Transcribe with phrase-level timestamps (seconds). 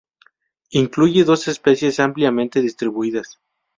[0.71, 3.37] Incluye dos especies ampliamente distribuidas.